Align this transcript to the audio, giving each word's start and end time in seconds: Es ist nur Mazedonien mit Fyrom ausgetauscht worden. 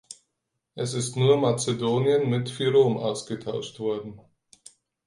Es 0.73 0.95
ist 0.95 1.15
nur 1.15 1.37
Mazedonien 1.37 2.27
mit 2.27 2.49
Fyrom 2.49 2.97
ausgetauscht 2.97 3.79
worden. 3.79 4.19